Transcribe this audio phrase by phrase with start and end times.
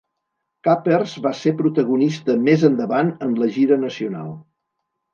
[0.67, 4.37] Capers va ser protagonista més endavant en la gira nacional.